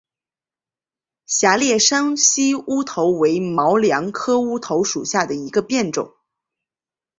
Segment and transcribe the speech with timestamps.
[1.27, 6.15] 狭裂山西乌头为毛茛科乌头属下的一个变种。